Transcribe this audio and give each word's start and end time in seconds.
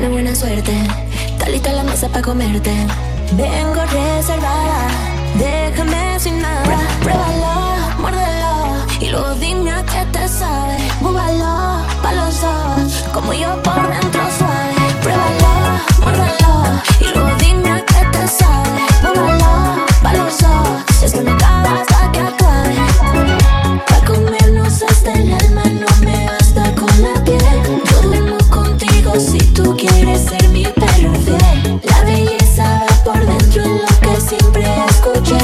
de 0.00 0.08
buena 0.08 0.34
suerte. 0.34 0.72
Está 1.26 1.48
lista 1.48 1.72
la 1.72 1.82
mesa 1.82 2.08
para 2.08 2.22
comerte. 2.22 2.72
Vengo 3.32 3.82
reservado. 3.84 4.59
ser 30.18 30.48
mi 30.48 30.64
perro 30.64 31.12
fiel. 31.24 31.80
La 31.84 32.04
belleza 32.04 32.84
va 32.88 33.04
por 33.04 33.26
dentro, 33.26 33.62
es 33.62 33.68
lo 33.68 34.00
que 34.00 34.20
siempre 34.20 34.64
escuché. 34.88 35.39